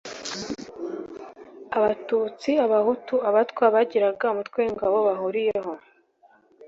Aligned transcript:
abatutsi, 1.77 2.51
abahutu, 2.65 3.15
abatwa 3.29 3.63
bagiraga 3.75 4.25
umutwe 4.33 4.57
w'ingabo 4.61 4.97
bahuriyeho 5.07 5.73